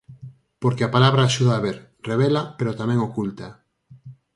Porque 0.61 0.83
a 0.85 0.93
palabra 0.95 1.21
axuda 1.23 1.53
a 1.55 1.63
ver, 1.65 1.77
revela, 2.09 2.41
pero 2.57 2.77
tamén 2.79 3.03
oculta. 3.09 3.47